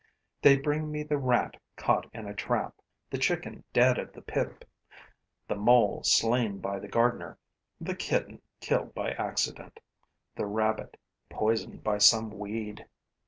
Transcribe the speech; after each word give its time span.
They 0.41 0.57
bring 0.57 0.91
me 0.91 1.03
the 1.03 1.19
rat 1.19 1.57
caught 1.75 2.09
in 2.11 2.27
a 2.27 2.33
trap, 2.33 2.73
the 3.11 3.19
chicken 3.19 3.63
dead 3.71 3.99
of 3.99 4.13
the 4.13 4.23
pip, 4.23 4.65
the 5.47 5.53
mole 5.53 6.01
slain 6.03 6.57
by 6.57 6.79
the 6.79 6.87
gardener, 6.87 7.37
the 7.79 7.93
kitten 7.93 8.41
killed 8.61 8.95
by 8.95 9.11
accident, 9.11 9.79
the 10.35 10.47
rabbit 10.47 10.97
poisoned 11.29 11.83
by 11.83 11.99
some 11.99 12.31
weed. 12.31 12.87